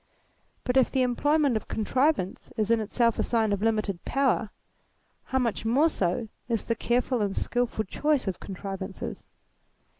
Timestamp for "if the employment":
0.77-1.55